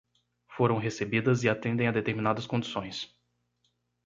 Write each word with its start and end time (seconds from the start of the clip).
foram 0.47 0.79
recebidas 0.79 1.43
e 1.43 1.47
atendem 1.49 1.87
a 1.87 1.91
determinadas 1.91 2.47
condições. 2.47 3.15